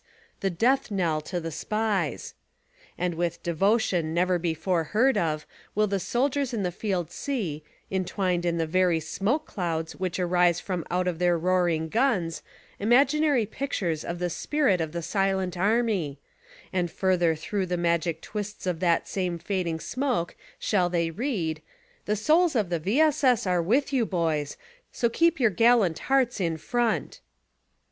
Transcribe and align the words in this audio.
—the 0.41 0.49
death 0.49 0.89
knell 0.89 1.21
to 1.21 1.51
SPIES. 1.51 2.33
And 2.97 3.13
with 3.13 3.43
devotion 3.43 4.15
never 4.15 4.39
before 4.39 4.85
heard 4.95 5.15
of 5.15 5.45
will 5.75 5.85
the 5.85 5.99
soldiers 5.99 6.55
in 6.55 6.63
the 6.63 6.71
field 6.71 7.11
see, 7.11 7.61
entwined 7.91 8.43
in 8.43 8.57
the 8.57 8.65
very 8.65 8.99
smoke 8.99 9.45
clouds 9.45 9.95
which 9.95 10.19
arise 10.19 10.59
from 10.59 10.87
out 10.89 11.07
of 11.07 11.19
thier 11.19 11.37
roaring 11.37 11.87
guns, 11.87 12.41
imaginary 12.79 13.45
pictures 13.45 14.03
of 14.03 14.17
the 14.17 14.31
spirit 14.31 14.81
of 14.81 14.91
the 14.91 15.03
silent 15.03 15.55
army: 15.55 16.17
And 16.73 16.89
further 16.89 17.35
through 17.35 17.67
the 17.67 17.77
magic 17.77 18.23
twists 18.23 18.65
of 18.65 18.79
that 18.79 19.07
same 19.07 19.37
fading 19.37 19.79
smoke 19.79 20.35
shall 20.57 20.89
they 20.89 21.11
read: 21.11 21.61
The 22.05 22.15
souls 22.15 22.55
of 22.55 22.71
the 22.71 22.79
V. 22.79 22.99
S. 23.01 23.23
S. 23.23 23.45
are 23.45 23.61
with 23.61 23.93
you, 23.93 24.07
boys; 24.07 24.57
so 24.91 25.09
keep 25.09 25.39
your 25.39 25.51
gallant 25.51 25.99
hearts 26.09 26.41
in 26.41 26.57
front 26.57 27.19